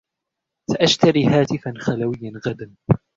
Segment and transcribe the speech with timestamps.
[0.71, 2.75] سأشتري هاتفا خلويا غدا.